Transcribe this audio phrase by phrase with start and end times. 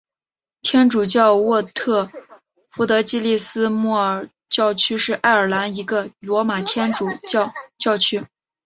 [0.63, 2.09] 天主教沃特
[2.71, 8.23] 福德暨利斯莫尔教区是爱尔兰一个罗马天主教教区。